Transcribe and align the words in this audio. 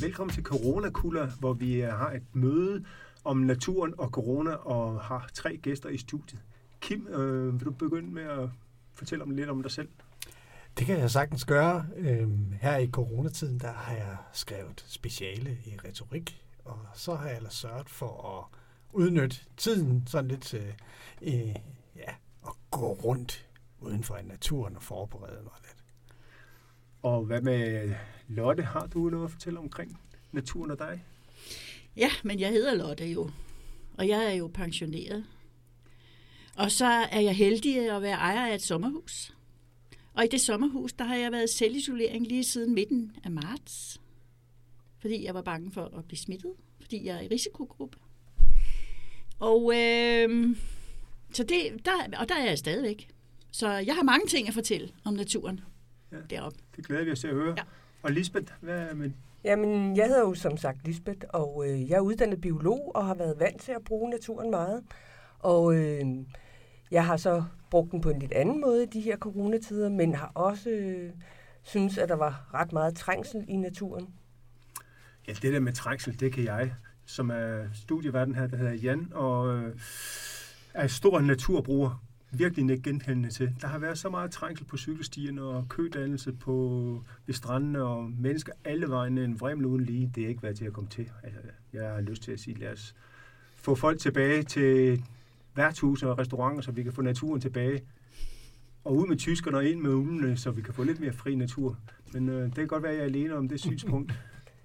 velkommen 0.00 0.34
til 0.34 0.42
Corona 0.42 0.90
Kula, 0.90 1.26
hvor 1.40 1.52
vi 1.52 1.82
øh, 1.82 1.88
har 1.88 2.12
et 2.12 2.22
møde 2.32 2.84
om 3.24 3.36
naturen 3.36 3.94
og 3.98 4.08
corona 4.08 4.50
og 4.50 5.00
har 5.00 5.28
tre 5.34 5.56
gæster 5.56 5.88
i 5.88 5.98
studiet. 5.98 6.42
Kim, 6.80 7.06
øh, 7.06 7.52
vil 7.52 7.66
du 7.66 7.70
begynde 7.70 8.10
med 8.10 8.22
at 8.22 8.48
fortælle 8.94 9.24
om 9.24 9.30
lidt 9.30 9.48
om 9.48 9.62
dig 9.62 9.72
selv? 9.72 9.88
Det 10.78 10.86
kan 10.86 10.98
jeg 10.98 11.10
sagtens 11.10 11.44
gøre. 11.44 11.86
Øhm, 11.96 12.52
her 12.60 12.76
i 12.76 12.90
coronatiden, 12.90 13.60
der 13.60 13.72
har 13.72 13.94
jeg 13.94 14.16
skrevet 14.32 14.84
speciale 14.88 15.58
i 15.64 15.76
retorik, 15.84 16.44
og 16.64 16.78
så 16.94 17.14
har 17.14 17.26
jeg 17.26 17.36
ellers 17.36 17.54
sørget 17.54 17.88
for 17.88 18.38
at 18.38 18.58
udnytte 18.92 19.36
tiden 19.56 20.06
sådan 20.06 20.28
lidt 20.28 20.42
til 20.42 20.74
øh, 21.22 21.48
ja, 21.96 22.14
at 22.46 22.52
gå 22.70 22.92
rundt 22.92 23.48
uden 23.80 24.02
for 24.02 24.18
naturen 24.24 24.76
og 24.76 24.82
forberede 24.82 25.42
mig 25.42 25.52
lidt. 25.62 25.85
Og 27.06 27.24
hvad 27.24 27.40
med 27.40 27.94
Lotte? 28.28 28.62
Har 28.62 28.86
du 28.86 29.10
noget 29.10 29.24
at 29.24 29.30
fortælle 29.30 29.58
omkring 29.58 30.00
naturen 30.32 30.70
og 30.70 30.78
dig? 30.78 31.04
Ja, 31.96 32.10
men 32.24 32.40
jeg 32.40 32.50
hedder 32.50 32.74
Lotte 32.74 33.06
jo, 33.06 33.30
og 33.98 34.08
jeg 34.08 34.26
er 34.26 34.32
jo 34.32 34.50
pensioneret. 34.54 35.24
Og 36.56 36.70
så 36.70 36.86
er 36.86 37.20
jeg 37.20 37.36
heldig 37.36 37.90
at 37.90 38.02
være 38.02 38.16
ejer 38.16 38.46
af 38.46 38.54
et 38.54 38.62
sommerhus. 38.62 39.34
Og 40.14 40.24
i 40.24 40.28
det 40.28 40.40
sommerhus, 40.40 40.92
der 40.92 41.04
har 41.04 41.16
jeg 41.16 41.32
været 41.32 41.50
selvisolering 41.50 42.26
lige 42.26 42.44
siden 42.44 42.74
midten 42.74 43.16
af 43.24 43.30
marts. 43.30 44.00
Fordi 44.98 45.24
jeg 45.24 45.34
var 45.34 45.42
bange 45.42 45.72
for 45.72 45.84
at 45.98 46.04
blive 46.04 46.18
smittet, 46.18 46.52
fordi 46.80 47.06
jeg 47.06 47.16
er 47.16 47.20
i 47.20 47.28
risikogruppe. 47.28 47.98
Og, 49.38 49.72
øh, 49.76 50.56
så 51.32 51.42
det, 51.42 51.84
der, 51.84 52.18
og 52.18 52.28
der 52.28 52.34
er 52.34 52.44
jeg 52.44 52.58
stadigvæk. 52.58 53.08
Så 53.52 53.70
jeg 53.70 53.94
har 53.94 54.02
mange 54.02 54.26
ting 54.26 54.48
at 54.48 54.54
fortælle 54.54 54.88
om 55.04 55.14
naturen 55.14 55.60
deroppe. 56.30 56.58
Det 56.76 56.86
glæder 56.86 57.04
vi 57.04 57.12
os 57.12 57.20
til 57.20 57.28
at 57.28 57.34
høre. 57.34 57.54
Ja. 57.56 57.62
Og 58.02 58.12
Lisbeth, 58.12 58.52
hvad 58.60 58.94
med 58.94 59.10
Jamen, 59.44 59.96
jeg 59.96 60.06
hedder 60.06 60.20
jo 60.20 60.34
som 60.34 60.56
sagt 60.56 60.86
Lisbeth, 60.86 61.26
og 61.28 61.64
øh, 61.68 61.90
jeg 61.90 61.96
er 61.96 62.00
uddannet 62.00 62.40
biolog 62.40 62.92
og 62.94 63.06
har 63.06 63.14
været 63.14 63.38
vant 63.38 63.60
til 63.60 63.72
at 63.72 63.84
bruge 63.84 64.10
naturen 64.10 64.50
meget. 64.50 64.82
Og 65.38 65.74
øh, 65.74 66.04
jeg 66.90 67.06
har 67.06 67.16
så 67.16 67.44
brugt 67.70 67.92
den 67.92 68.00
på 68.00 68.10
en 68.10 68.18
lidt 68.18 68.32
anden 68.32 68.60
måde 68.60 68.82
i 68.82 68.86
de 68.86 69.00
her 69.00 69.16
coronatider, 69.16 69.88
men 69.88 70.14
har 70.14 70.32
også 70.34 70.70
øh, 70.70 71.10
synes, 71.62 71.98
at 71.98 72.08
der 72.08 72.14
var 72.14 72.50
ret 72.54 72.72
meget 72.72 72.96
trængsel 72.96 73.44
i 73.48 73.56
naturen. 73.56 74.08
Ja, 75.28 75.32
det 75.32 75.52
der 75.52 75.60
med 75.60 75.72
trængsel, 75.72 76.20
det 76.20 76.32
kan 76.32 76.44
jeg, 76.44 76.74
som 77.06 77.30
er 77.30 77.64
studieverden 77.74 78.34
her, 78.34 78.46
der 78.46 78.56
hedder 78.56 78.72
Jan, 78.72 79.12
og 79.14 79.56
øh, 79.56 79.74
er 80.74 80.86
stor 80.86 81.20
naturbruger, 81.20 82.02
virkelig 82.30 82.70
ikke 82.70 82.82
genkendende 82.82 83.30
til. 83.30 83.54
Der 83.60 83.66
har 83.66 83.78
været 83.78 83.98
så 83.98 84.10
meget 84.10 84.30
trængsel 84.30 84.66
på 84.66 84.76
cykelstierne 84.76 85.42
og 85.42 85.68
kødannelse 85.68 86.32
på 86.32 87.02
ved 87.26 87.34
strandene 87.34 87.82
og 87.82 88.10
mennesker 88.10 88.52
alle 88.64 88.88
vejen 88.88 89.18
en 89.18 89.40
vremel 89.40 89.66
uden 89.66 89.84
lige. 89.84 90.12
Det 90.14 90.24
er 90.24 90.28
ikke 90.28 90.42
været 90.42 90.56
til 90.56 90.64
at 90.64 90.72
komme 90.72 90.90
til. 90.90 91.10
Altså, 91.22 91.40
jeg 91.72 91.90
har 91.90 92.00
lyst 92.00 92.22
til 92.22 92.32
at 92.32 92.40
sige, 92.40 92.58
lad 92.58 92.72
os 92.72 92.94
få 93.54 93.74
folk 93.74 93.98
tilbage 93.98 94.42
til 94.42 95.04
værtshus 95.54 96.02
og 96.02 96.18
restauranter, 96.18 96.62
så 96.62 96.72
vi 96.72 96.82
kan 96.82 96.92
få 96.92 97.02
naturen 97.02 97.40
tilbage. 97.40 97.82
Og 98.84 98.96
ud 98.96 99.06
med 99.06 99.16
tyskerne 99.16 99.56
og 99.56 99.64
ind 99.64 99.80
med 99.80 99.90
ulene, 99.90 100.36
så 100.36 100.50
vi 100.50 100.62
kan 100.62 100.74
få 100.74 100.82
lidt 100.82 101.00
mere 101.00 101.12
fri 101.12 101.34
natur. 101.34 101.78
Men 102.12 102.28
øh, 102.28 102.44
det 102.44 102.54
kan 102.54 102.66
godt 102.66 102.82
være, 102.82 102.92
at 102.92 102.98
jeg 102.98 103.02
er 103.02 103.08
alene 103.08 103.34
om 103.34 103.48
det 103.48 103.60
synspunkt. 103.60 104.12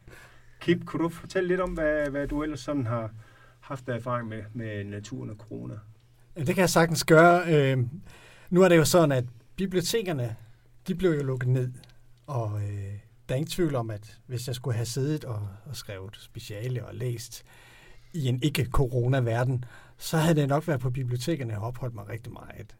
Kip, 0.61 0.85
kunne 0.85 1.03
du 1.03 1.09
fortælle 1.09 1.47
lidt 1.47 1.61
om, 1.61 1.73
hvad, 1.73 2.09
hvad 2.09 2.27
du 2.27 2.43
ellers 2.43 2.59
sådan 2.59 2.85
har 2.85 3.11
haft 3.59 3.89
af 3.89 3.95
erfaring 3.95 4.27
med, 4.27 4.43
med 4.53 4.83
naturen 4.83 5.29
og 5.29 5.35
corona? 5.35 5.73
Det 6.35 6.47
kan 6.47 6.57
jeg 6.57 6.69
sagtens 6.69 7.03
gøre. 7.03 7.43
Øh, 7.47 7.77
nu 8.49 8.61
er 8.61 8.69
det 8.69 8.77
jo 8.77 8.85
sådan, 8.85 9.11
at 9.11 9.25
bibliotekerne, 9.55 10.35
de 10.87 10.95
blev 10.95 11.11
jo 11.11 11.23
lukket 11.23 11.49
ned. 11.49 11.71
Og 12.27 12.61
øh, 12.61 12.93
der 13.29 13.35
er 13.35 13.37
ingen 13.37 13.51
tvivl 13.51 13.75
om, 13.75 13.89
at 13.89 14.19
hvis 14.27 14.47
jeg 14.47 14.55
skulle 14.55 14.75
have 14.75 14.85
siddet 14.85 15.25
og, 15.25 15.47
og 15.65 15.75
skrevet 15.75 16.17
speciale 16.19 16.85
og 16.85 16.95
læst 16.95 17.43
i 18.13 18.27
en 18.27 18.39
ikke-corona-verden, 18.43 19.65
så 19.97 20.17
havde 20.17 20.35
det 20.35 20.49
nok 20.49 20.67
været 20.67 20.79
på 20.79 20.89
bibliotekerne, 20.89 21.53
jeg 21.53 21.61
opholdt 21.61 21.95
mig 21.95 22.09
rigtig 22.09 22.33
meget. 22.33 22.75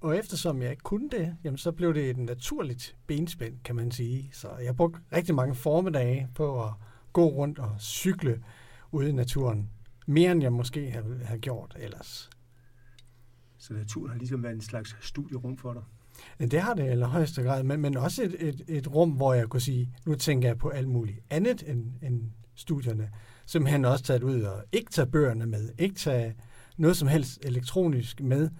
Og 0.00 0.18
eftersom 0.18 0.62
jeg 0.62 0.70
ikke 0.70 0.82
kunne 0.82 1.10
det, 1.10 1.36
jamen, 1.44 1.58
så 1.58 1.72
blev 1.72 1.94
det 1.94 2.10
et 2.10 2.18
naturligt 2.18 2.96
benspænd, 3.06 3.58
kan 3.64 3.76
man 3.76 3.90
sige. 3.90 4.30
Så 4.32 4.48
jeg 4.64 4.76
brugte 4.76 5.00
rigtig 5.12 5.34
mange 5.34 5.54
formiddage 5.54 6.28
på 6.34 6.64
at 6.64 6.70
gå 7.12 7.26
rundt 7.26 7.58
og 7.58 7.76
cykle 7.78 8.42
ude 8.92 9.08
i 9.08 9.12
naturen. 9.12 9.70
Mere 10.06 10.32
end 10.32 10.42
jeg 10.42 10.52
måske 10.52 10.90
havde, 10.90 11.20
havde 11.24 11.40
gjort 11.40 11.76
ellers. 11.80 12.30
Så 13.62 13.72
naturen 13.72 14.10
har 14.10 14.18
ligesom 14.18 14.42
været 14.42 14.54
en 14.54 14.60
slags 14.60 14.96
studierum 15.00 15.56
for 15.56 15.72
dig? 15.72 16.50
Det 16.50 16.60
har 16.60 16.74
det 16.74 16.84
i 16.84 16.86
allerhøjeste 16.86 17.42
grad, 17.42 17.62
men, 17.62 17.80
men 17.80 17.96
også 17.96 18.22
et, 18.22 18.36
et, 18.38 18.62
et 18.68 18.94
rum, 18.94 19.10
hvor 19.10 19.34
jeg 19.34 19.48
kunne 19.48 19.60
sige, 19.60 19.94
nu 20.06 20.14
tænker 20.14 20.48
jeg 20.48 20.58
på 20.58 20.68
alt 20.68 20.88
muligt 20.88 21.18
andet 21.30 21.62
end, 21.66 21.92
end 22.02 22.30
studierne. 22.54 23.10
Simpelthen 23.46 23.84
også 23.84 24.04
taget 24.04 24.22
ud 24.22 24.42
og 24.42 24.64
ikke 24.72 24.90
tage 24.90 25.06
bøgerne 25.06 25.46
med, 25.46 25.68
ikke 25.78 25.94
tage 25.94 26.36
noget 26.76 26.96
som 26.96 27.08
helst 27.08 27.38
elektronisk 27.42 28.20
med, 28.20 28.50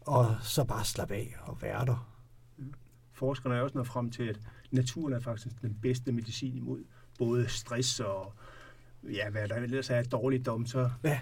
og 0.00 0.36
så 0.40 0.64
bare 0.64 0.84
slappe 0.84 1.14
af 1.14 1.34
og 1.40 1.62
være 1.62 1.86
der. 1.86 2.08
Forskerne 3.12 3.54
er 3.54 3.60
også 3.60 3.74
nået 3.74 3.86
frem 3.86 4.10
til, 4.10 4.22
at 4.22 4.40
naturen 4.70 5.12
er 5.12 5.20
faktisk 5.20 5.62
den 5.62 5.78
bedste 5.82 6.12
medicin 6.12 6.56
imod 6.56 6.84
både 7.18 7.48
stress 7.48 8.00
og 8.00 8.34
ja, 9.02 9.30
hvad 9.30 9.48
der 9.48 9.56
ellers 9.56 9.90
er 9.90 10.02
dårligdom, 10.02 10.66
så 10.66 10.90
ja 11.04 11.20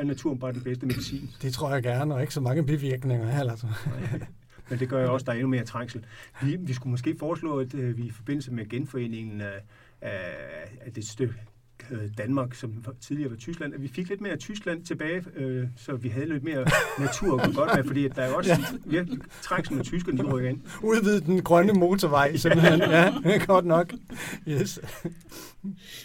er 0.00 0.04
naturen 0.04 0.38
bare 0.38 0.52
den 0.52 0.62
bedste 0.62 0.86
medicin. 0.86 1.30
Det 1.42 1.52
tror 1.52 1.74
jeg 1.74 1.82
gerne, 1.82 2.14
og 2.14 2.20
ikke 2.20 2.34
så 2.34 2.40
mange 2.40 2.66
bivirkninger 2.66 3.30
heller. 3.30 3.52
Altså. 3.52 3.66
Men 4.68 4.78
det 4.78 4.88
gør 4.88 5.02
jo 5.02 5.12
også, 5.12 5.24
der 5.24 5.32
er 5.32 5.36
endnu 5.36 5.48
mere 5.48 5.64
trængsel. 5.64 6.04
Vi, 6.42 6.56
vi 6.60 6.72
skulle 6.72 6.90
måske 6.90 7.16
foreslå, 7.18 7.58
at 7.58 7.74
øh, 7.74 7.96
vi 7.96 8.02
i 8.02 8.10
forbindelse 8.10 8.52
med 8.52 8.68
genforeningen 8.68 9.40
af, 9.40 9.60
af, 10.00 10.20
af 10.80 10.92
det 10.92 11.08
stykke 11.08 11.34
Danmark, 12.18 12.54
som 12.54 12.84
tidligere 13.00 13.30
var 13.30 13.36
Tyskland, 13.36 13.74
at 13.74 13.82
vi 13.82 13.88
fik 13.88 14.08
lidt 14.08 14.20
mere 14.20 14.36
Tyskland 14.36 14.84
tilbage, 14.84 15.24
øh, 15.36 15.68
så 15.76 15.96
vi 15.96 16.08
havde 16.08 16.28
lidt 16.28 16.44
mere 16.44 16.64
natur 16.98 17.40
at 17.40 17.54
godt 17.54 17.70
med, 17.76 17.84
fordi 17.84 18.08
der 18.08 18.22
er 18.22 18.34
også 18.34 18.50
ja. 18.50 18.78
virkelig 18.86 19.18
trængsel 19.42 19.76
med 19.76 19.84
tyskerne, 19.84 20.18
de 20.18 20.22
rykker 20.22 20.50
ind. 20.50 20.60
Udvide 20.82 21.20
den 21.20 21.42
grønne 21.42 21.72
motorvej, 21.72 22.36
simpelthen. 22.36 22.80
ja, 22.90 23.44
godt 23.46 23.66
nok. 23.66 23.92
Yes. 24.48 24.80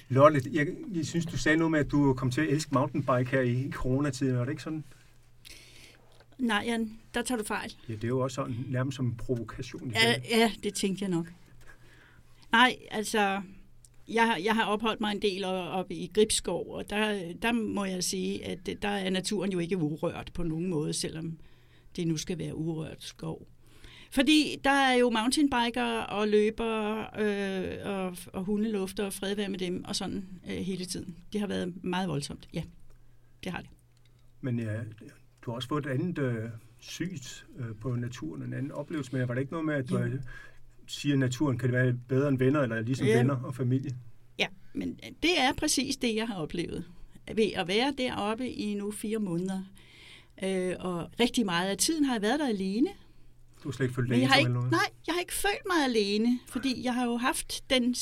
Lotte, 0.09 0.41
jeg, 0.51 0.67
jeg 0.95 1.05
synes, 1.05 1.25
du 1.25 1.37
sagde 1.37 1.57
noget 1.57 1.71
med, 1.71 1.79
at 1.79 1.91
du 1.91 2.13
kom 2.13 2.31
til 2.31 2.41
at 2.41 2.47
elske 2.47 2.73
mountainbike 2.73 3.31
her 3.31 3.41
i 3.41 3.71
coronatiden. 3.71 4.37
Var 4.37 4.43
det 4.43 4.51
ikke 4.51 4.63
sådan? 4.63 4.83
Nej, 6.37 6.63
Jan, 6.65 6.99
der 7.13 7.21
tager 7.21 7.37
du 7.37 7.45
fejl. 7.45 7.73
Ja, 7.89 7.93
det 7.93 8.03
er 8.03 8.07
jo 8.07 8.19
også 8.19 8.35
sådan 8.35 8.65
nærmest 8.67 8.95
som 8.95 9.05
en 9.05 9.15
provokation. 9.15 9.91
Ja, 9.91 10.15
ja, 10.29 10.51
det 10.63 10.73
tænkte 10.73 11.03
jeg 11.03 11.09
nok. 11.09 11.25
Nej, 12.51 12.75
altså, 12.91 13.41
jeg, 14.07 14.41
jeg 14.43 14.55
har 14.55 14.65
opholdt 14.65 15.01
mig 15.01 15.11
en 15.11 15.21
del 15.21 15.45
oppe 15.45 15.93
i 15.93 16.11
Gribskov, 16.13 16.71
og 16.71 16.89
der, 16.89 17.33
der 17.41 17.51
må 17.51 17.85
jeg 17.85 18.03
sige, 18.03 18.45
at 18.45 18.69
der 18.81 18.87
er 18.89 19.09
naturen 19.09 19.51
jo 19.51 19.59
ikke 19.59 19.77
urørt 19.77 20.31
på 20.33 20.43
nogen 20.43 20.67
måde, 20.67 20.93
selvom 20.93 21.39
det 21.95 22.07
nu 22.07 22.17
skal 22.17 22.39
være 22.39 22.55
urørt 22.55 23.03
skov. 23.03 23.47
Fordi 24.11 24.55
der 24.63 24.69
er 24.69 24.93
jo 24.93 25.09
mountainbiker 25.09 25.99
og 25.99 26.27
løber 26.27 26.99
øh, 27.19 27.77
og, 27.85 28.17
og 28.33 28.43
hundelufter 28.43 29.05
og 29.05 29.13
fredvær 29.13 29.47
med 29.47 29.59
dem 29.59 29.83
og 29.83 29.95
sådan 29.95 30.25
øh, 30.49 30.57
hele 30.57 30.85
tiden. 30.85 31.15
Det 31.33 31.41
har 31.41 31.47
været 31.47 31.83
meget 31.83 32.09
voldsomt, 32.09 32.49
ja. 32.53 32.63
Det 33.43 33.51
har 33.51 33.61
det. 33.61 33.69
Men 34.41 34.59
ja, 34.59 34.79
du 35.41 35.51
har 35.51 35.55
også 35.55 35.67
fået 35.67 35.85
et 35.85 35.89
andet 35.89 36.17
øh, 36.17 36.49
sygt 36.79 37.45
øh, 37.57 37.75
på 37.81 37.95
naturen, 37.95 38.43
en 38.43 38.53
anden 38.53 38.71
oplevelse 38.71 39.11
med. 39.15 39.25
Var 39.25 39.33
det 39.33 39.41
ikke 39.41 39.53
noget 39.53 39.65
med, 39.65 39.75
at 39.75 39.89
du 39.89 39.97
ja 39.97 40.09
siger, 40.87 41.13
at 41.13 41.19
naturen 41.19 41.57
kan 41.57 41.71
være 41.71 41.93
bedre 42.07 42.27
end 42.27 42.37
venner, 42.37 42.61
eller 42.61 42.81
ligesom 42.81 43.07
ja. 43.07 43.17
venner 43.17 43.35
og 43.43 43.55
familie. 43.55 43.91
Ja, 44.39 44.47
men 44.73 44.99
det 45.23 45.39
er 45.39 45.53
præcis 45.53 45.97
det, 45.97 46.15
jeg 46.15 46.27
har 46.27 46.35
oplevet. 46.35 46.85
Ved 47.35 47.51
at 47.55 47.67
være 47.67 47.93
deroppe 47.97 48.49
i 48.49 48.73
nu 48.73 48.91
fire 48.91 49.19
måneder. 49.19 49.61
Øh, 50.43 50.75
og 50.79 51.09
rigtig 51.19 51.45
meget 51.45 51.69
af 51.69 51.77
tiden 51.77 52.05
har 52.05 52.13
jeg 52.13 52.21
været 52.21 52.39
der 52.39 52.47
alene. 52.47 52.89
Du 53.63 53.69
har 53.69 53.71
slet 53.71 53.85
ikke 53.85 53.95
følt 53.95 54.09
dig 54.09 54.21
ikke, 54.21 54.53
noget? 54.53 54.71
Nej, 54.71 54.89
jeg 55.07 55.13
har 55.13 55.19
ikke 55.19 55.33
følt 55.33 55.65
mig 55.67 55.85
alene, 55.85 56.39
fordi 56.47 56.83
jeg 56.83 56.93
har 56.93 57.05
jo 57.05 57.17
haft 57.17 57.63
den, 57.69 57.95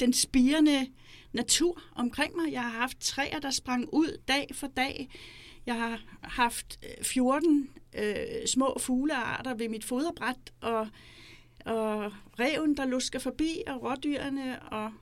den 0.00 0.12
spirende 0.12 0.86
natur 1.32 1.82
omkring 1.94 2.36
mig. 2.36 2.52
Jeg 2.52 2.62
har 2.62 2.80
haft 2.80 3.00
træer, 3.00 3.38
der 3.38 3.50
sprang 3.50 3.88
ud 3.92 4.20
dag 4.28 4.46
for 4.52 4.66
dag. 4.66 5.08
Jeg 5.66 5.74
har 5.74 6.00
haft 6.22 6.78
14 7.02 7.68
øh, 7.98 8.14
små 8.46 8.76
fuglearter 8.80 9.54
ved 9.54 9.68
mit 9.68 9.84
foderbræt, 9.84 10.36
og 10.60 10.88
og 11.64 12.12
reven, 12.40 12.76
der 12.76 12.86
lusker 12.86 13.18
forbi, 13.18 13.62
og 13.66 13.82
rådyrene, 13.82 14.62
og, 14.62 14.92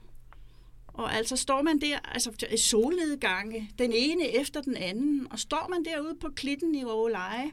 og 0.89 1.15
altså 1.15 1.37
står 1.37 1.63
man 1.63 1.81
der, 1.81 1.99
altså 1.99 2.47
i 2.53 2.57
solnedgange, 2.57 3.71
den 3.79 3.93
ene 3.93 4.29
efter 4.29 4.61
den 4.61 4.77
anden, 4.77 5.27
og 5.31 5.39
står 5.39 5.67
man 5.71 5.85
derude 5.85 6.15
på 6.21 6.29
klitten 6.37 6.75
i 6.75 6.85
Råleje, 6.85 7.51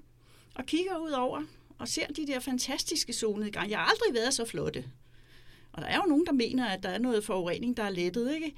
og 0.56 0.66
kigger 0.66 0.98
ud 0.98 1.12
over, 1.12 1.44
og 1.78 1.88
ser 1.88 2.08
de 2.08 2.28
der 2.28 2.40
fantastiske 2.40 3.14
solnedgange. 3.14 3.70
Jeg 3.70 3.80
har 3.80 3.86
aldrig 3.86 4.14
været 4.14 4.34
så 4.34 4.46
flotte. 4.46 4.86
Og 5.74 5.82
der 5.82 5.88
er 5.88 5.96
jo 5.96 6.10
nogen, 6.10 6.26
der 6.26 6.32
mener, 6.32 6.66
at 6.68 6.84
der 6.84 6.90
er 6.90 7.00
noget 7.00 7.24
forurening, 7.24 7.78
der 7.78 7.84
er 7.84 7.90
lettet, 7.90 8.36
ikke? 8.36 8.56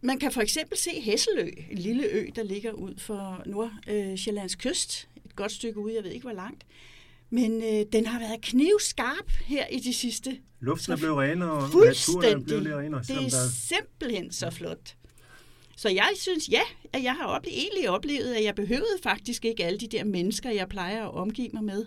Man 0.00 0.18
kan 0.18 0.32
for 0.32 0.40
eksempel 0.40 0.78
se 0.78 1.00
Hesselø, 1.00 1.50
en 1.70 1.78
lille 1.78 2.04
ø, 2.04 2.26
der 2.36 2.42
ligger 2.42 2.72
ud 2.72 2.94
for 2.98 3.42
Nordsjællands 3.46 4.54
kyst, 4.54 5.08
et 5.24 5.36
godt 5.36 5.52
stykke 5.52 5.80
ude, 5.80 5.94
jeg 5.94 6.04
ved 6.04 6.10
ikke 6.10 6.24
hvor 6.24 6.32
langt. 6.32 6.66
Men 7.30 7.62
øh, 7.62 7.84
den 7.92 8.06
har 8.06 8.18
været 8.18 8.40
knivskarp 8.42 9.30
her 9.44 9.66
i 9.66 9.78
de 9.78 9.94
sidste. 9.94 10.38
Luften 10.60 10.92
er 10.92 10.96
blevet 10.96 11.16
renere, 11.18 11.50
og 11.50 11.62
naturen 11.84 12.24
er 12.24 12.44
blevet 12.44 12.62
lidt 12.62 12.74
renere. 12.74 13.00
Det 13.02 13.10
er 13.10 13.20
der 13.20 13.48
simpelthen 13.52 14.32
så 14.32 14.50
flot. 14.50 14.94
Så 15.76 15.88
jeg 15.88 16.10
synes, 16.16 16.48
ja, 16.48 16.60
at 16.92 17.02
jeg 17.02 17.14
har 17.14 17.24
oplevet, 17.26 17.58
egentlig 17.58 17.90
oplevet, 17.90 18.34
at 18.34 18.44
jeg 18.44 18.54
behøvede 18.54 18.98
faktisk 19.02 19.44
ikke 19.44 19.64
alle 19.64 19.78
de 19.78 19.86
der 19.86 20.04
mennesker, 20.04 20.50
jeg 20.50 20.68
plejer 20.68 21.04
at 21.04 21.14
omgive 21.14 21.48
mig 21.52 21.64
med. 21.64 21.86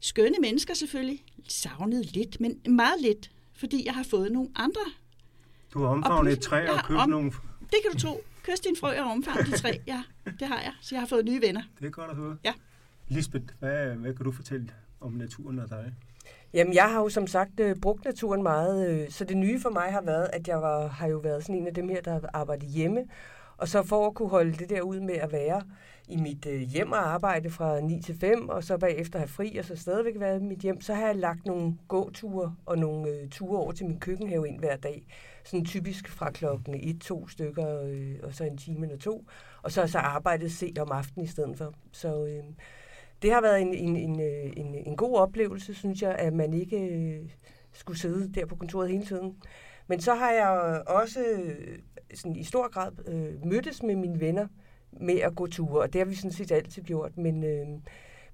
Skønne 0.00 0.36
mennesker 0.40 0.74
selvfølgelig. 0.74 1.24
Savnet 1.48 2.12
lidt, 2.12 2.40
men 2.40 2.60
meget 2.68 3.00
lidt, 3.00 3.30
fordi 3.56 3.82
jeg 3.86 3.94
har 3.94 4.02
fået 4.02 4.32
nogle 4.32 4.48
andre. 4.56 4.80
Du 5.74 5.78
har 5.78 5.88
omfavnet 5.88 6.32
et 6.32 6.40
træ 6.40 6.68
og 6.68 6.84
købt 6.84 7.00
om- 7.00 7.10
nogle... 7.10 7.32
Det 7.60 7.78
kan 7.82 7.92
du 7.92 7.98
tro. 7.98 8.24
Kyst 8.42 8.64
din 8.64 8.76
frø 8.76 9.00
og 9.00 9.10
omfavn 9.10 9.46
de 9.46 9.58
tre. 9.58 9.80
Ja, 9.86 10.02
det 10.40 10.48
har 10.48 10.60
jeg. 10.60 10.72
Så 10.80 10.94
jeg 10.94 11.00
har 11.02 11.06
fået 11.06 11.24
nye 11.24 11.40
venner. 11.40 11.62
Det 11.78 11.86
er 11.86 11.90
godt 11.90 12.10
at 12.10 12.16
høre. 12.16 12.36
Ja. 12.44 12.52
Lisbeth, 13.08 13.44
hvad, 13.58 13.86
hvad 13.86 14.14
kan 14.14 14.24
du 14.24 14.32
fortælle 14.32 14.68
om 15.00 15.12
naturen 15.12 15.58
og 15.58 15.70
dig? 15.70 15.94
Jamen, 16.54 16.74
jeg 16.74 16.90
har 16.92 17.00
jo 17.00 17.08
som 17.08 17.26
sagt 17.26 17.60
øh, 17.60 17.76
brugt 17.76 18.04
naturen 18.04 18.42
meget, 18.42 18.88
øh, 18.88 19.10
så 19.10 19.24
det 19.24 19.36
nye 19.36 19.60
for 19.60 19.70
mig 19.70 19.92
har 19.92 20.02
været, 20.02 20.30
at 20.32 20.48
jeg 20.48 20.62
var, 20.62 20.86
har 20.86 21.06
jo 21.06 21.18
været 21.18 21.42
sådan 21.42 21.56
en 21.56 21.66
af 21.66 21.74
dem 21.74 21.88
her, 21.88 22.00
der 22.00 22.12
har 22.12 22.30
arbejdet 22.34 22.68
hjemme. 22.68 23.04
Og 23.56 23.68
så 23.68 23.82
for 23.82 24.06
at 24.06 24.14
kunne 24.14 24.28
holde 24.28 24.52
det 24.52 24.70
der 24.70 24.80
ud 24.80 25.00
med 25.00 25.14
at 25.14 25.32
være 25.32 25.62
i 26.08 26.16
mit 26.16 26.46
øh, 26.46 26.60
hjem 26.60 26.92
og 26.92 27.12
arbejde 27.12 27.50
fra 27.50 27.80
9 27.80 28.00
til 28.00 28.18
5, 28.18 28.48
og 28.48 28.64
så 28.64 28.78
bagefter 28.78 29.18
have 29.18 29.28
fri, 29.28 29.56
og 29.56 29.64
så 29.64 29.76
stadigvæk 29.76 30.20
være 30.20 30.36
i 30.36 30.40
mit 30.40 30.58
hjem, 30.58 30.80
så 30.80 30.94
har 30.94 31.06
jeg 31.06 31.16
lagt 31.16 31.46
nogle 31.46 31.78
gåture 31.88 32.56
og 32.66 32.78
nogle 32.78 33.08
øh, 33.08 33.28
ture 33.28 33.58
over 33.58 33.72
til 33.72 33.86
min 33.86 34.00
køkkenhave 34.00 34.48
ind 34.48 34.58
hver 34.58 34.76
dag. 34.76 35.06
Sådan 35.44 35.64
typisk 35.64 36.08
fra 36.08 36.30
klokken 36.30 36.74
1-2 37.04 37.30
stykker, 37.30 37.82
øh, 37.82 38.14
og 38.22 38.34
så 38.34 38.44
en 38.44 38.56
time 38.56 38.86
eller 38.86 38.98
to. 38.98 39.26
Og 39.62 39.72
så 39.72 39.80
har 39.80 39.84
jeg 39.84 39.90
så 39.90 39.98
arbejdet 39.98 40.52
sent 40.52 40.78
om 40.78 40.92
aftenen 40.92 41.24
i 41.24 41.28
stedet 41.28 41.58
for. 41.58 41.74
Så 41.92 42.26
øh, 42.26 42.44
det 43.24 43.32
har 43.32 43.40
været 43.40 43.62
en, 43.62 43.74
en, 43.74 43.96
en, 43.96 44.20
øh, 44.20 44.52
en, 44.56 44.74
en 44.74 44.96
god 44.96 45.16
oplevelse, 45.16 45.74
synes 45.74 46.02
jeg, 46.02 46.14
at 46.14 46.32
man 46.32 46.54
ikke 46.54 46.88
øh, 46.88 47.30
skulle 47.72 47.98
sidde 47.98 48.32
der 48.32 48.46
på 48.46 48.56
kontoret 48.56 48.88
hele 48.90 49.04
tiden. 49.04 49.36
Men 49.86 50.00
så 50.00 50.14
har 50.14 50.30
jeg 50.30 50.82
også 50.86 51.20
øh, 51.20 51.78
sådan 52.14 52.36
i 52.36 52.44
stor 52.44 52.70
grad 52.70 52.92
øh, 53.08 53.46
mødtes 53.46 53.82
med 53.82 53.96
mine 53.96 54.20
venner 54.20 54.46
med 54.92 55.20
at 55.20 55.34
gå 55.36 55.46
ture, 55.46 55.82
og 55.82 55.92
det 55.92 55.98
har 55.98 56.06
vi 56.06 56.14
sådan 56.14 56.32
set 56.32 56.52
altid 56.52 56.82
gjort, 56.82 57.18
men, 57.18 57.44
øh, 57.44 57.66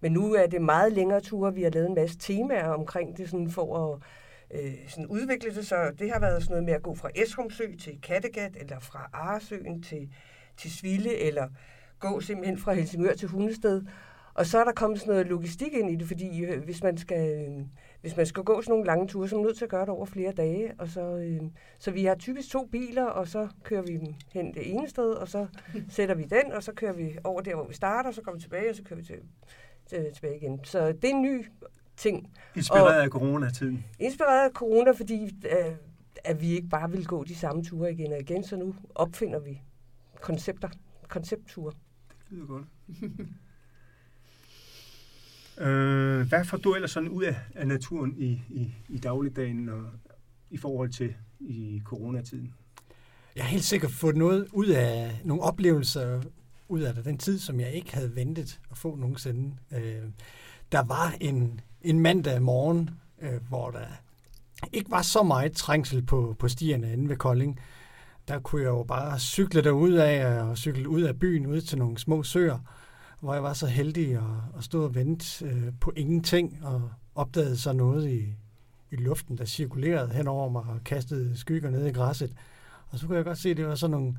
men 0.00 0.12
nu 0.12 0.34
er 0.34 0.46
det 0.46 0.62
meget 0.62 0.92
længere 0.92 1.20
ture. 1.20 1.54
Vi 1.54 1.62
har 1.62 1.70
lavet 1.70 1.88
en 1.88 1.94
masse 1.94 2.18
temaer 2.18 2.68
omkring 2.68 3.16
det, 3.16 3.30
sådan 3.30 3.50
for 3.50 3.92
at 3.92 4.00
øh, 4.60 4.74
sådan 4.88 5.06
udvikle 5.06 5.54
det, 5.54 5.66
så 5.66 5.92
det 5.98 6.12
har 6.12 6.20
været 6.20 6.42
sådan 6.42 6.52
noget 6.52 6.64
med 6.64 6.74
at 6.74 6.82
gå 6.82 6.94
fra 6.94 7.10
Esrumsø 7.14 7.64
til 7.80 8.00
Kattegat, 8.02 8.56
eller 8.56 8.78
fra 8.78 9.10
Aresøen 9.12 9.82
til, 9.82 10.08
til 10.56 10.72
Sville, 10.72 11.18
eller 11.18 11.48
gå 11.98 12.20
simpelthen 12.20 12.58
fra 12.58 12.72
Helsingør 12.72 13.14
til 13.14 13.28
Hundested. 13.28 13.82
Og 14.34 14.46
så 14.46 14.58
er 14.58 14.64
der 14.64 14.72
kommet 14.72 15.00
sådan 15.00 15.12
noget 15.12 15.26
logistik 15.26 15.72
ind 15.72 15.90
i 15.90 15.96
det, 15.96 16.06
fordi 16.06 16.44
øh, 16.44 16.64
hvis 16.64 16.82
man 16.82 16.96
skal, 16.98 17.48
øh, 17.48 17.66
hvis 18.00 18.16
man 18.16 18.26
skal 18.26 18.42
gå 18.42 18.62
sådan 18.62 18.72
nogle 18.72 18.86
lange 18.86 19.06
ture, 19.08 19.28
så 19.28 19.36
er 19.36 19.38
man 19.40 19.46
nødt 19.46 19.56
til 19.56 19.64
at 19.64 19.70
gøre 19.70 19.80
det 19.80 19.88
over 19.88 20.06
flere 20.06 20.32
dage. 20.32 20.72
Og 20.78 20.88
så, 20.88 21.00
øh, 21.16 21.40
så 21.78 21.90
vi 21.90 22.04
har 22.04 22.14
typisk 22.14 22.50
to 22.50 22.66
biler, 22.66 23.04
og 23.04 23.28
så 23.28 23.48
kører 23.62 23.82
vi 23.82 23.96
dem 23.96 24.14
hen 24.32 24.54
det 24.54 24.72
ene 24.74 24.88
sted, 24.88 25.10
og 25.12 25.28
så 25.28 25.46
sætter 25.96 26.14
vi 26.14 26.22
den, 26.24 26.52
og 26.52 26.62
så 26.62 26.72
kører 26.72 26.92
vi 26.92 27.18
over 27.24 27.40
der, 27.40 27.54
hvor 27.54 27.66
vi 27.66 27.74
starter, 27.74 28.08
og 28.08 28.14
så 28.14 28.22
kommer 28.22 28.36
vi 28.38 28.42
tilbage, 28.42 28.70
og 28.70 28.76
så 28.76 28.82
kører 28.82 29.00
vi 29.00 29.04
til, 29.06 29.16
til, 29.86 30.06
tilbage 30.14 30.36
igen. 30.36 30.60
Så 30.64 30.86
det 30.92 31.04
er 31.04 31.08
en 31.14 31.22
ny 31.22 31.46
ting. 31.96 32.30
Inspireret 32.56 32.96
Og- 32.96 33.02
af 33.04 33.08
coronatiden. 33.08 33.84
Inspireret 33.98 34.44
af 34.48 34.52
corona, 34.54 34.90
fordi 34.90 35.24
øh, 35.24 35.72
at 36.24 36.40
vi 36.40 36.50
ikke 36.50 36.68
bare 36.68 36.90
vil 36.90 37.06
gå 37.06 37.24
de 37.24 37.34
samme 37.34 37.64
ture 37.64 37.92
igen 37.92 38.12
og 38.12 38.20
igen, 38.20 38.44
så 38.44 38.56
nu 38.56 38.74
opfinder 38.94 39.38
vi 39.38 39.62
koncepter, 40.20 40.68
konceptture. 41.08 41.72
Det 42.08 42.16
lyder 42.30 42.46
godt. 42.46 42.64
øh, 45.60 46.28
hvad 46.28 46.44
får 46.44 46.56
du 46.56 46.74
ellers 46.74 46.90
sådan 46.90 47.08
ud 47.08 47.22
af, 47.22 47.36
af 47.54 47.66
naturen 47.68 48.14
i, 48.18 48.42
i, 48.48 48.74
i 48.88 48.98
dagligdagen 48.98 49.68
og 49.68 49.82
i 50.50 50.56
forhold 50.56 50.90
til 50.90 51.14
i 51.40 51.82
coronatiden? 51.84 52.54
Jeg 53.36 53.44
har 53.44 53.50
helt 53.50 53.64
sikkert 53.64 53.90
fået 53.90 54.16
noget 54.16 54.48
ud 54.52 54.66
af 54.66 55.20
nogle 55.24 55.42
oplevelser 55.42 56.22
ud 56.68 56.80
af 56.80 56.94
det, 56.94 57.04
den 57.04 57.18
tid, 57.18 57.38
som 57.38 57.60
jeg 57.60 57.72
ikke 57.72 57.94
havde 57.94 58.16
ventet 58.16 58.60
at 58.70 58.76
få 58.76 58.96
nogensinde. 58.96 59.56
Øh, 59.72 60.02
der 60.72 60.82
var 60.82 61.14
en, 61.20 61.60
en 61.82 62.00
mandag 62.00 62.42
morgen, 62.42 62.90
øh, 63.22 63.40
hvor 63.48 63.70
der 63.70 63.86
ikke 64.72 64.90
var 64.90 65.02
så 65.02 65.22
meget 65.22 65.52
trængsel 65.52 66.02
på, 66.02 66.36
på 66.38 66.48
stierne 66.48 66.92
inde 66.92 67.08
ved 67.08 67.16
Kolding. 67.16 67.60
Der 68.28 68.38
kunne 68.38 68.62
jeg 68.62 68.68
jo 68.68 68.82
bare 68.82 69.18
cykle 69.18 69.62
derud 69.62 69.92
af 69.92 70.42
og 70.42 70.58
cykle 70.58 70.88
ud 70.88 71.02
af 71.02 71.18
byen, 71.18 71.46
ud 71.46 71.60
til 71.60 71.78
nogle 71.78 71.98
små 71.98 72.22
søer, 72.22 72.58
hvor 73.20 73.34
jeg 73.34 73.42
var 73.42 73.52
så 73.52 73.66
heldig 73.66 74.14
at, 74.14 74.22
at 74.58 74.64
stå 74.64 74.84
og 74.84 74.94
vente 74.94 75.44
øh, 75.44 75.72
på 75.80 75.92
ingenting 75.96 76.58
og 76.62 76.90
opdagede 77.14 77.56
så 77.56 77.72
noget 77.72 78.08
i, 78.10 78.34
i 78.90 78.96
luften, 78.96 79.38
der 79.38 79.44
cirkulerede 79.44 80.12
hen 80.12 80.28
over 80.28 80.48
mig 80.48 80.62
og 80.62 80.84
kastede 80.84 81.36
skygger 81.36 81.70
ned 81.70 81.86
i 81.86 81.92
græsset. 81.92 82.32
Og 82.88 82.98
så 82.98 83.06
kunne 83.06 83.16
jeg 83.16 83.24
godt 83.24 83.38
se, 83.38 83.50
at 83.50 83.56
det 83.56 83.66
var 83.66 83.74
sådan 83.74 83.90
nogle... 83.90 84.18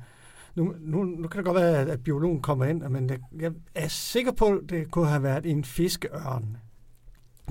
Nu, 0.54 0.74
nu, 0.80 1.04
nu 1.04 1.28
kan 1.28 1.38
det 1.38 1.44
godt 1.44 1.56
være, 1.56 1.78
at, 1.78 1.88
at 1.88 2.04
biologen 2.04 2.42
kommer 2.42 2.64
ind, 2.64 2.88
men 2.88 3.10
jeg, 3.10 3.18
jeg 3.40 3.52
er 3.74 3.88
sikker 3.88 4.32
på, 4.32 4.46
at 4.46 4.70
det 4.70 4.90
kunne 4.90 5.06
have 5.06 5.22
været 5.22 5.46
en 5.46 5.64
fiskeørn. 5.64 6.56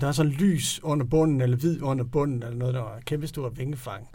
Der 0.01 0.07
er 0.07 0.11
sådan 0.11 0.31
lys 0.31 0.83
under 0.83 1.05
bunden, 1.05 1.41
eller 1.41 1.57
hvid 1.57 1.81
under 1.81 2.03
bunden, 2.05 2.43
eller 2.43 2.57
noget, 2.57 2.73
der 2.73 2.81
var 2.81 2.99
kæmpestor 3.05 3.49
vingefang. 3.49 4.07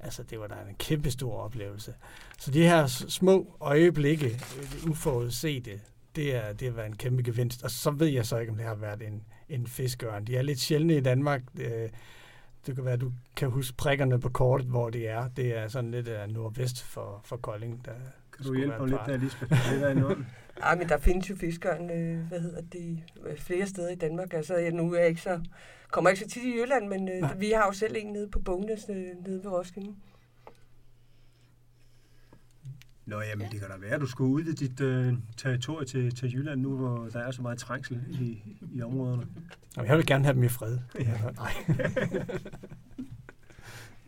Altså, 0.00 0.22
det 0.22 0.40
var 0.40 0.46
da 0.46 0.54
en 0.68 0.74
kæmpestor 0.78 1.36
oplevelse. 1.36 1.94
Så 2.38 2.50
de 2.50 2.62
her 2.62 2.86
små 2.86 3.56
øjeblikke, 3.60 4.26
øh, 4.26 4.90
uforudsete, 4.90 5.80
det 6.16 6.36
er, 6.36 6.52
det 6.52 6.68
har 6.68 6.74
været 6.74 6.86
en 6.86 6.96
kæmpe 6.96 7.22
gevinst. 7.22 7.62
Og 7.62 7.70
så 7.70 7.90
ved 7.90 8.06
jeg 8.06 8.26
så 8.26 8.38
ikke, 8.38 8.50
om 8.50 8.56
det 8.56 8.66
har 8.66 8.74
været 8.74 9.02
en, 9.02 9.22
en 9.48 9.66
fiskeørn. 9.66 10.24
De 10.24 10.36
er 10.36 10.42
lidt 10.42 10.60
sjældne 10.60 10.96
i 10.96 11.00
Danmark. 11.00 11.42
Øh, 11.60 11.88
det 12.66 12.74
kan 12.74 12.84
være, 12.84 12.94
at 12.94 13.00
du 13.00 13.12
kan 13.36 13.50
huske 13.50 13.76
prikkerne 13.76 14.20
på 14.20 14.28
kortet, 14.28 14.66
hvor 14.66 14.90
det 14.90 15.08
er. 15.08 15.28
Det 15.28 15.58
er 15.58 15.68
sådan 15.68 15.90
lidt 15.90 16.08
af 16.08 16.30
nordvest 16.30 16.82
for, 16.82 17.20
for 17.24 17.36
Kolding. 17.36 17.84
Der 17.84 17.92
Kan 18.36 18.46
du 18.46 18.54
hjælpe 18.54 18.78
mig 18.78 18.88
lidt 18.88 19.00
der, 19.06 19.16
Lisbeth? 19.16 19.72
Det 19.72 19.90
er 19.90 19.94
noget. 19.94 20.18
Ej, 20.62 20.76
men 20.76 20.88
der 20.88 20.98
findes 20.98 21.30
jo 21.30 21.36
fiskeren, 21.36 21.90
øh, 21.90 22.28
hvad 22.28 22.40
hedder 22.40 22.60
det, 22.72 22.98
øh, 23.26 23.38
flere 23.38 23.66
steder 23.66 23.90
i 23.90 23.94
Danmark. 23.94 24.34
Altså, 24.34 24.56
jeg, 24.56 24.72
nu 24.72 24.94
er 24.94 24.98
jeg 24.98 25.08
ikke 25.08 25.20
så, 25.20 25.40
kommer 25.90 26.10
ikke 26.10 26.22
så 26.22 26.28
tit 26.28 26.44
i 26.44 26.60
Jylland, 26.60 26.88
men 26.88 27.08
øh, 27.08 27.20
Nej. 27.20 27.34
vi 27.34 27.50
har 27.50 27.66
jo 27.66 27.72
selv 27.72 27.96
en 27.98 28.12
nede 28.12 28.28
på 28.28 28.38
Bognes, 28.38 28.86
øh, 28.88 28.96
nede 28.96 29.44
ved 29.44 29.50
Roskilde. 29.50 29.94
Nå, 33.06 33.20
jamen, 33.20 33.50
det 33.50 33.60
kan 33.60 33.68
da 33.68 33.76
være, 33.78 33.94
at 33.94 34.00
du 34.00 34.06
skulle 34.06 34.30
udvide 34.30 34.56
dit 34.56 34.80
øh, 34.80 35.14
territorie 35.36 35.86
til, 35.86 36.14
til 36.14 36.34
Jylland 36.34 36.60
nu, 36.60 36.76
hvor 36.76 37.08
der 37.12 37.20
er 37.20 37.30
så 37.30 37.42
meget 37.42 37.58
trængsel 37.58 38.00
i, 38.08 38.42
i 38.72 38.82
områderne. 38.82 39.26
Og 39.76 39.86
jeg 39.86 39.96
vil 39.96 40.06
gerne 40.06 40.24
have 40.24 40.34
dem 40.34 40.42
i 40.42 40.48
fred. 40.48 40.78
Ja. 41.00 41.20
Nej. 41.36 41.52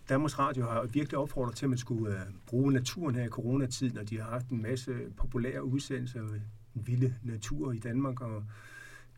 Danmarks 0.08 0.38
Radio 0.38 0.66
har 0.66 0.82
virkelig 0.82 1.18
opfordret 1.18 1.56
til, 1.56 1.66
at 1.66 1.70
man 1.70 1.78
skulle 1.78 2.14
øh, 2.14 2.20
bruge 2.46 2.72
naturen 2.72 3.14
her 3.14 3.24
i 3.24 3.28
coronatiden, 3.28 3.98
og 3.98 4.10
de 4.10 4.20
har 4.20 4.30
haft 4.30 4.48
en 4.48 4.62
masse 4.62 4.92
populære 5.16 5.64
udsendelser 5.64 6.20
af 6.20 6.26
den 6.28 6.42
vilde 6.86 7.14
natur 7.22 7.72
i 7.72 7.78
Danmark, 7.78 8.20
og 8.20 8.44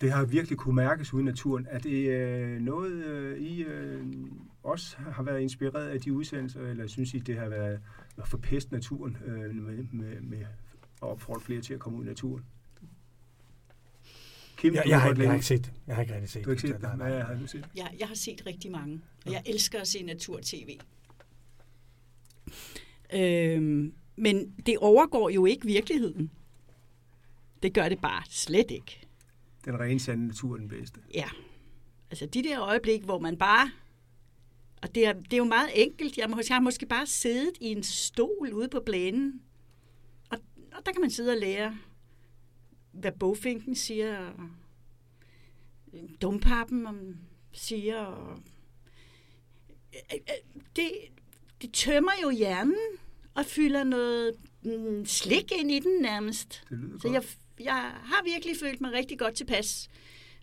det 0.00 0.12
har 0.12 0.24
virkelig 0.24 0.58
kunne 0.58 0.74
mærkes 0.74 1.14
ude 1.14 1.22
i 1.22 1.24
naturen. 1.24 1.66
Er 1.70 1.78
det 1.78 2.08
øh, 2.08 2.60
noget, 2.60 2.92
øh, 2.92 3.38
I 3.40 3.62
øh, 3.62 4.06
også 4.62 4.96
har 4.96 5.22
været 5.22 5.40
inspireret 5.40 5.88
af 5.88 6.00
de 6.00 6.12
udsendelser, 6.12 6.60
eller 6.60 6.86
synes 6.86 7.14
I, 7.14 7.18
det 7.18 7.36
har 7.38 7.48
været 7.48 7.80
at 8.16 8.28
forpeste 8.28 8.72
naturen 8.72 9.16
øh, 9.26 9.54
med, 9.54 9.84
med, 9.92 10.20
med 10.20 10.38
at 10.40 10.46
opfordre 11.02 11.40
flere 11.40 11.60
til 11.60 11.74
at 11.74 11.80
komme 11.80 11.98
ud 11.98 12.04
i 12.04 12.08
naturen? 12.08 12.44
Kim, 14.56 14.74
Jeg, 14.74 14.82
jeg, 14.86 15.00
har 15.00 15.08
ikke- 15.08 15.20
jeg 15.22 15.28
har 15.30 15.34
ikke 15.34 15.46
set 15.46 15.64
det. 15.64 15.72
Jeg 15.86 15.94
har 15.94 16.02
ikke 16.02 16.14
rigtig 16.14 16.30
set 16.30 16.44
Du 16.44 16.48
har 16.50 16.52
ikke 16.52 16.62
set 16.62 16.72
det. 16.74 16.82
Nej, 16.82 16.96
nej. 16.96 17.20
Har 17.20 17.34
du 17.34 17.46
set? 17.46 17.68
Jeg, 17.76 17.94
jeg 17.98 18.08
har 18.08 18.14
set 18.14 18.42
rigtig 18.46 18.70
mange, 18.70 19.00
og 19.26 19.32
jeg 19.32 19.42
elsker 19.46 19.80
at 19.80 19.88
se 19.88 20.02
natur-tv. 20.02 20.78
Øhm, 23.14 23.92
men 24.16 24.54
det 24.66 24.78
overgår 24.78 25.28
jo 25.30 25.46
ikke 25.46 25.66
virkeligheden. 25.66 26.30
Det 27.62 27.74
gør 27.74 27.88
det 27.88 28.00
bare 28.00 28.22
slet 28.30 28.70
ikke. 28.70 29.05
Den 29.66 29.80
rene 29.80 30.00
sande 30.00 30.26
natur 30.26 30.54
er 30.54 30.58
den 30.58 30.68
bedste. 30.68 31.00
Ja, 31.14 31.28
altså 32.11 32.26
de 32.26 32.42
der 32.42 32.62
øjeblik, 32.62 33.02
hvor 33.02 33.18
man 33.18 33.37
bare... 33.37 33.70
Og 34.82 34.94
det 34.94 35.06
er, 35.06 35.12
det 35.12 35.32
er 35.32 35.37
jo 35.37 35.44
meget 35.44 35.70
enkelt. 35.75 36.18
Jeg, 36.18 36.30
må, 36.30 36.37
jeg 36.49 36.56
har 36.56 36.61
måske 36.61 36.87
bare 36.87 37.06
siddet 37.06 37.52
i 37.61 37.66
en 37.66 37.82
stol 37.82 38.52
ude 38.52 38.68
på 38.68 38.80
blænen, 38.87 39.42
og, 40.30 40.38
og 40.76 40.87
der 40.87 40.92
kan 40.92 41.00
man 41.00 41.11
sidde 41.11 41.32
og 41.32 41.38
lære, 41.38 41.78
hvad 42.92 43.12
bogfinken 43.12 43.75
siger, 43.75 44.16
og 44.18 44.49
øh, 45.92 46.02
dumpappen 46.23 47.18
siger. 47.52 48.00
Og, 48.00 48.38
øh, 49.94 50.00
øh, 50.12 50.62
det, 50.76 50.90
det 51.62 51.73
tømmer 51.73 52.12
jo 52.23 52.30
hjernen 52.30 52.99
og 53.35 53.46
fylder 53.46 53.85
noget 53.85 54.35
mm, 54.66 55.04
slik 55.06 55.52
ind 55.61 55.70
i 55.70 55.78
den 55.78 56.02
nærmest. 56.02 56.64
Det 56.70 56.78
lyder 56.78 56.99
Så 56.99 57.08
godt. 57.08 57.14
jeg, 57.14 57.64
jeg 57.64 57.75
har 58.04 58.25
virkelig 58.25 58.56
følt 58.62 58.80
mig 58.80 58.92
rigtig 58.92 59.18
godt 59.18 59.35
tilpas. 59.35 59.88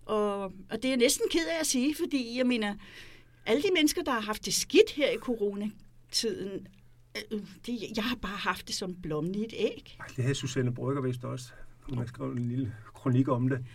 Og, 0.06 0.44
og 0.44 0.52
det 0.74 0.86
er 0.86 0.90
jeg 0.90 0.98
næsten 0.98 1.26
ked 1.32 1.48
af 1.56 1.60
at 1.60 1.68
sige, 1.68 1.96
fordi 1.96 2.38
jeg 2.38 2.48
mener, 2.48 2.76
alle 3.46 3.62
de 3.62 3.68
mennesker, 3.74 4.04
der 4.04 4.12
har 4.12 4.20
haft 4.22 4.46
det 4.46 4.54
skidt 4.54 4.92
her 4.96 5.10
i 5.12 5.18
coronatiden, 5.18 6.68
øh, 7.32 7.40
det, 7.66 7.80
jeg 7.96 8.04
har 8.04 8.16
bare 8.16 8.38
haft 8.38 8.68
det 8.68 8.76
som 8.76 8.96
blommen 8.96 9.36
i 9.36 9.46
et 9.46 9.54
æg. 9.58 9.96
Ej, 10.00 10.06
Det 10.16 10.24
havde 10.24 10.36
Susanne 10.36 10.74
Brygger 10.74 11.02
vist 11.02 11.24
også. 11.24 11.52
Hun 11.82 11.98
har 11.98 12.06
skrevet 12.06 12.38
en 12.38 12.48
lille 12.50 12.76
kronik 12.94 13.28
om 13.28 13.50
det. 13.50 13.66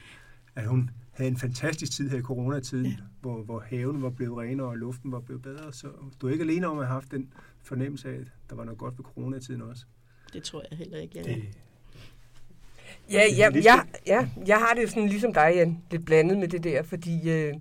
at 0.55 0.69
hun 0.69 0.91
havde 1.13 1.31
en 1.31 1.37
fantastisk 1.37 1.93
tid 1.93 2.11
her 2.11 2.19
i 2.19 2.23
coronatiden, 2.23 2.87
ja. 2.87 2.97
hvor, 3.21 3.43
hvor 3.43 3.61
haven 3.61 4.03
var 4.03 4.11
blevet 4.11 4.39
renere 4.39 4.67
og 4.67 4.77
luften 4.79 5.13
var 5.13 5.21
blevet 5.21 5.43
bedre. 5.43 5.73
Så 5.73 5.89
du 6.21 6.29
er 6.29 6.33
ikke 6.33 6.43
alene 6.45 6.67
om 6.67 6.79
at 6.79 6.87
have 6.87 6.93
haft 6.95 7.11
den 7.11 7.33
fornemmelse 7.63 8.09
af, 8.09 8.15
at 8.21 8.27
der 8.51 8.57
var 8.57 8.65
noget 8.65 8.79
godt 8.79 8.99
ved 8.99 9.05
coronatiden 9.05 9.63
også. 9.63 9.85
Det 10.33 10.43
tror 10.43 10.63
jeg 10.71 10.79
heller 10.79 10.99
ikke, 10.99 11.19
jeg. 11.19 11.25
Det, 11.25 11.43
Ja, 13.13 13.23
ja, 13.37 13.51
jeg, 13.65 13.85
ja, 14.07 14.29
jeg 14.47 14.59
har 14.59 14.75
det 14.75 14.83
jo 14.83 14.89
sådan 14.89 15.09
ligesom 15.09 15.35
dig, 15.35 15.53
Jan, 15.55 15.83
lidt 15.91 16.05
blandet 16.05 16.39
med 16.39 16.49
det 16.49 16.65
der, 16.65 16.83
fordi 16.83 17.31
øh, 17.31 17.55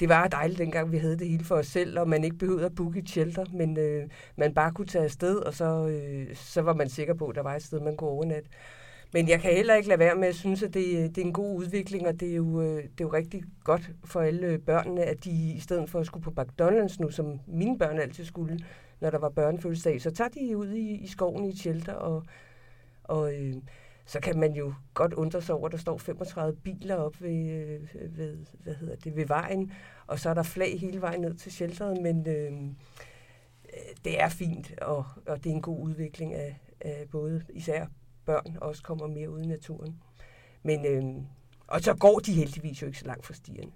det 0.00 0.08
var 0.08 0.28
dejligt 0.28 0.58
dengang, 0.58 0.92
vi 0.92 0.98
havde 0.98 1.18
det 1.18 1.28
hele 1.28 1.44
for 1.44 1.54
os 1.54 1.66
selv, 1.66 1.98
og 1.98 2.08
man 2.08 2.24
ikke 2.24 2.36
behøvede 2.36 2.66
at 2.66 2.74
booke 2.74 2.98
et 2.98 3.08
shelter, 3.08 3.44
men 3.52 3.78
øh, 3.78 4.08
man 4.36 4.54
bare 4.54 4.72
kunne 4.72 4.86
tage 4.86 5.04
afsted, 5.04 5.36
og 5.36 5.54
så, 5.54 5.86
øh, 5.86 6.36
så 6.36 6.62
var 6.62 6.74
man 6.74 6.88
sikker 6.88 7.14
på, 7.14 7.26
at 7.26 7.34
der 7.36 7.42
var 7.42 7.54
et 7.54 7.62
sted, 7.62 7.80
man 7.80 7.96
kunne 7.96 8.10
overnatte. 8.10 8.48
Men 9.12 9.28
jeg 9.28 9.40
kan 9.40 9.52
heller 9.52 9.74
ikke 9.74 9.88
lade 9.88 9.98
være 9.98 10.14
med 10.14 10.28
at 10.28 10.34
synes, 10.34 10.62
at 10.62 10.74
det, 10.74 11.16
det 11.16 11.22
er 11.22 11.26
en 11.26 11.32
god 11.32 11.58
udvikling, 11.58 12.06
og 12.08 12.20
det 12.20 12.30
er, 12.30 12.34
jo, 12.34 12.62
øh, 12.62 12.76
det 12.76 13.00
er 13.00 13.04
jo 13.04 13.12
rigtig 13.12 13.42
godt 13.64 13.90
for 14.04 14.20
alle 14.20 14.58
børnene, 14.58 15.02
at 15.02 15.24
de 15.24 15.30
i 15.30 15.60
stedet 15.60 15.90
for 15.90 16.00
at 16.00 16.06
skulle 16.06 16.24
på 16.24 16.32
McDonald's 16.40 16.96
nu, 16.98 17.10
som 17.10 17.40
mine 17.46 17.78
børn 17.78 17.98
altid 17.98 18.24
skulle, 18.24 18.58
når 19.00 19.10
der 19.10 19.18
var 19.18 19.28
børnefødselsdag, 19.28 20.00
så 20.00 20.10
tager 20.10 20.28
de 20.28 20.56
ud 20.56 20.70
i, 20.70 20.90
i 20.90 21.06
skoven 21.06 21.44
i 21.44 21.56
shelter, 21.56 21.92
og, 21.92 22.24
og 23.04 23.34
øh, 23.34 23.54
så 24.06 24.20
kan 24.20 24.38
man 24.38 24.52
jo 24.52 24.74
godt 24.94 25.12
undre 25.12 25.42
sig 25.42 25.54
over, 25.54 25.66
at 25.66 25.72
der 25.72 25.78
står 25.78 25.98
35 25.98 26.56
biler 26.56 26.94
op 26.94 27.22
ved, 27.22 27.50
øh, 27.50 28.16
ved, 28.18 28.38
hvad 28.52 28.74
hedder 28.74 28.96
det, 28.96 29.16
ved 29.16 29.26
vejen, 29.26 29.72
og 30.06 30.18
så 30.18 30.30
er 30.30 30.34
der 30.34 30.42
flag 30.42 30.80
hele 30.80 31.00
vejen 31.00 31.20
ned 31.20 31.34
til 31.34 31.52
shelteret, 31.52 32.02
men 32.02 32.28
øh, 32.28 32.52
øh 32.52 33.96
det 34.04 34.20
er 34.22 34.28
fint, 34.28 34.78
og, 34.82 35.04
og 35.26 35.44
det 35.44 35.50
er 35.50 35.54
en 35.54 35.62
god 35.62 35.82
udvikling 35.82 36.34
af, 36.34 36.60
af 36.80 37.06
både 37.10 37.44
især 37.48 37.86
børn 38.24 38.56
også 38.60 38.82
kommer 38.82 39.06
mere 39.06 39.30
ud 39.30 39.40
i 39.40 39.46
naturen. 39.46 40.00
Men, 40.62 40.86
øh, 40.86 41.22
og 41.66 41.80
så 41.80 41.94
går 41.94 42.18
de 42.18 42.32
heldigvis 42.32 42.82
jo 42.82 42.86
ikke 42.86 42.98
så 42.98 43.06
langt 43.06 43.26
fra 43.26 43.34
stierne. 43.34 43.72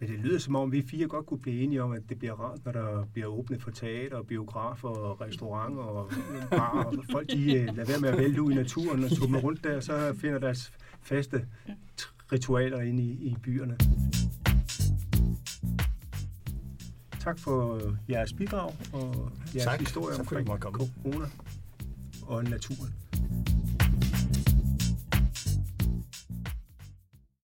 Men 0.00 0.08
det 0.08 0.18
lyder 0.18 0.38
som 0.38 0.56
om, 0.56 0.72
vi 0.72 0.82
fire 0.82 1.06
godt 1.08 1.26
kunne 1.26 1.40
blive 1.40 1.62
enige 1.62 1.82
om, 1.82 1.92
at 1.92 2.02
det 2.08 2.18
bliver 2.18 2.34
rart, 2.34 2.64
når 2.64 2.72
der 2.72 3.04
bliver 3.12 3.26
åbnet 3.28 3.62
for 3.62 3.70
teater, 3.70 4.16
og 4.16 4.26
biografer, 4.26 4.88
og 4.88 5.20
restauranter 5.20 5.82
og 5.82 6.10
bar, 6.50 6.84
og 6.84 7.04
folk 7.10 7.30
de 7.30 7.54
øh, 7.56 7.76
lader 7.76 7.84
være 7.88 8.00
med 8.00 8.08
at 8.08 8.18
vælte 8.18 8.42
ud 8.42 8.52
i 8.52 8.54
naturen 8.54 9.04
og 9.04 9.10
tumle 9.10 9.40
rundt 9.40 9.64
der, 9.64 9.76
og 9.76 9.82
så 9.82 10.14
finder 10.20 10.38
deres 10.38 10.72
faste 11.02 11.46
ritualer 12.32 12.80
inde 12.80 13.02
i, 13.02 13.10
i 13.10 13.36
byerne. 13.42 13.76
Tak 17.20 17.38
for 17.38 17.80
jeres 18.08 18.32
bidrag 18.32 18.72
og 18.92 19.32
jeres 19.54 19.64
Tak. 19.64 19.80
historie 19.80 20.16
Tak 20.16 20.20
omkring 20.20 20.60
komme. 20.60 20.78
corona 20.78 21.26
og 22.26 22.44
naturen. 22.44 22.94